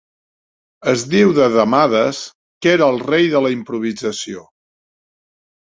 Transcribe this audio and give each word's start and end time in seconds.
Es 0.91 1.03
diu 1.11 1.33
de 1.39 1.49
Demades 1.57 2.23
que 2.67 2.73
era 2.79 2.89
el 2.95 2.99
rei 3.11 3.31
de 3.37 3.45
la 3.47 3.55
improvisació. 3.59 4.51